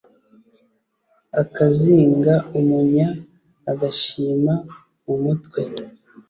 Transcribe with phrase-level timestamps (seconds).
[1.41, 3.07] akazinga umunya
[3.71, 4.53] agashima
[5.03, 5.61] mu mutwe